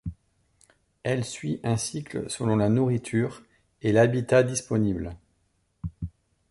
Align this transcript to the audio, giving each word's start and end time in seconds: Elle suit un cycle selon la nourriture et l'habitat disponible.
Elle 1.03 1.23
suit 1.23 1.59
un 1.63 1.77
cycle 1.77 2.27
selon 2.27 2.55
la 2.55 2.69
nourriture 2.69 3.43
et 3.83 3.91
l'habitat 3.91 4.41
disponible. 4.41 5.15